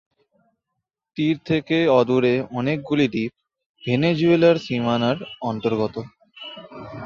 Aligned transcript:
তীর 1.17 1.35
থেকে 1.45 1.77
অদূরে 1.99 2.33
অনেকগুলি 2.51 3.05
দ্বীপ 3.07 3.31
ভেনেজুয়েলার 3.83 4.55
সীমানার 4.57 5.17
অন্তর্গত। 5.41 5.95